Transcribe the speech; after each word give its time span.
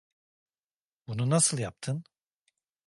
Bunu 1.07 1.29
nasıl 1.29 1.57
yaptın? 1.57 2.03